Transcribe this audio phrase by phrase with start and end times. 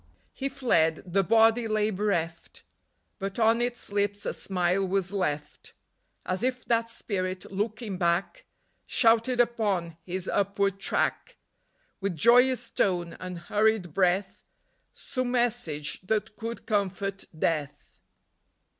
[0.33, 2.63] He fled: the Body lay bereft,
[3.19, 5.73] But on its lips a smile was left,
[6.25, 8.47] As if that Spirit, looking back,
[8.87, 11.37] Shouted upon his upward track,
[11.99, 14.43] With joyous tone and hurried breath,
[14.95, 17.99] Some message that could comfort Death.